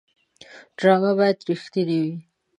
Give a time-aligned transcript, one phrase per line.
[0.77, 2.15] ډرامه باید رښتینې وي